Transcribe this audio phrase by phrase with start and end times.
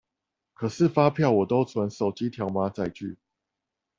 [0.55, 3.19] 可是發票我都存手機條碼載具